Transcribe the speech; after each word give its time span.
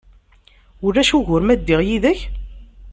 Ulac 0.85 1.09
ugur 1.17 1.41
ma 1.43 1.55
ddiɣ 1.59 1.79
yid-k? 1.87 2.19